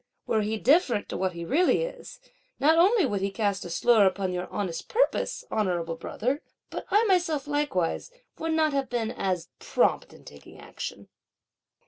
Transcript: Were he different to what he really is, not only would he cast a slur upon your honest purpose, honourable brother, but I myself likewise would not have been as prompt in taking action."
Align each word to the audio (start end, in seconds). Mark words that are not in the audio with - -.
Were 0.25 0.41
he 0.41 0.57
different 0.57 1.09
to 1.09 1.17
what 1.17 1.33
he 1.33 1.45
really 1.45 1.83
is, 1.83 2.19
not 2.59 2.79
only 2.79 3.05
would 3.05 3.21
he 3.21 3.29
cast 3.29 3.65
a 3.65 3.69
slur 3.69 4.07
upon 4.07 4.33
your 4.33 4.47
honest 4.47 4.87
purpose, 4.89 5.43
honourable 5.51 5.95
brother, 5.95 6.41
but 6.71 6.87
I 6.89 7.03
myself 7.03 7.45
likewise 7.45 8.09
would 8.39 8.53
not 8.53 8.73
have 8.73 8.89
been 8.89 9.11
as 9.11 9.49
prompt 9.59 10.11
in 10.11 10.25
taking 10.25 10.57
action." 10.59 11.07